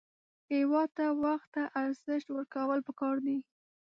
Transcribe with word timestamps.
هېواد 0.53 0.89
ته 0.97 1.05
وخت 1.23 1.47
ته 1.55 1.63
ارزښت 1.83 2.27
ورکول 2.31 2.79
پکار 2.87 3.15
دي 3.25 3.37